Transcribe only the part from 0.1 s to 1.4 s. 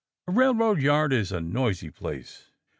A railroad yard is a